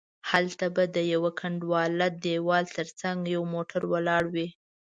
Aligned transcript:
هلته 0.31 0.65
به 0.75 0.83
د 0.95 0.97
یوه 1.13 1.31
کنډواله 1.39 2.07
دیوال 2.23 2.65
تر 2.77 2.87
څنګه 2.99 3.27
یو 3.35 3.43
موټر 3.53 3.81
ولاړ 3.93 4.23
وي. 4.35 4.47